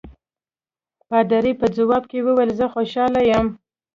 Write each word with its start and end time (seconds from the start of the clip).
پادري 1.07 1.53
په 1.61 1.67
ځواب 1.75 2.03
کې 2.09 2.19
وویل 2.27 2.51
زه 2.59 2.65
خوشاله 2.73 3.21
یم. 3.31 3.47